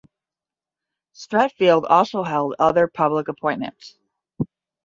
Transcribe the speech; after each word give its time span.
Streatfeild 1.13 1.85
also 1.87 2.23
held 2.23 2.55
other 2.57 2.87
public 2.87 3.27
appointments. 3.27 3.99